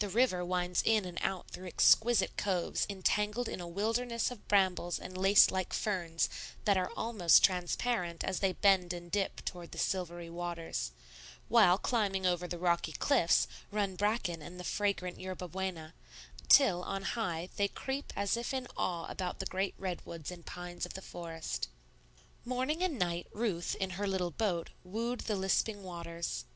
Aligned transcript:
The 0.00 0.08
river 0.08 0.44
winds 0.44 0.82
in 0.84 1.04
and 1.04 1.18
out 1.22 1.52
through 1.52 1.68
exquisite 1.68 2.36
coves 2.36 2.84
entangled 2.90 3.48
in 3.48 3.60
a 3.60 3.68
wilderness 3.68 4.32
of 4.32 4.48
brambles 4.48 4.98
and 4.98 5.16
lace 5.16 5.52
like 5.52 5.72
ferns 5.72 6.28
that 6.64 6.76
are 6.76 6.90
almost 6.96 7.44
transparent 7.44 8.24
as 8.24 8.40
they 8.40 8.54
bend 8.54 8.92
and 8.92 9.08
dip 9.08 9.44
toward 9.44 9.70
the 9.70 9.78
silvery 9.78 10.28
waters; 10.28 10.90
while, 11.46 11.78
climbing 11.78 12.26
over 12.26 12.48
the 12.48 12.58
rocky 12.58 12.90
cliffs, 12.90 13.46
run 13.70 13.94
bracken 13.94 14.42
and 14.42 14.58
the 14.58 14.64
fragrant 14.64 15.20
yerba 15.20 15.46
buena, 15.46 15.94
till, 16.48 16.82
on 16.82 17.02
high, 17.04 17.48
they 17.54 17.68
creep 17.68 18.12
as 18.16 18.36
if 18.36 18.52
in 18.52 18.66
awe 18.76 19.06
about 19.08 19.38
the 19.38 19.46
great 19.46 19.76
redwoods 19.78 20.32
and 20.32 20.44
pines 20.44 20.84
of 20.84 20.94
the 20.94 21.00
forest. 21.02 21.68
Morning 22.44 22.82
and 22.82 22.98
night 22.98 23.28
Ruth, 23.32 23.76
in 23.76 23.90
her 23.90 24.08
little 24.08 24.32
boat, 24.32 24.70
wooed 24.82 25.20
the 25.20 25.36
lisping 25.36 25.84
waters. 25.84 26.46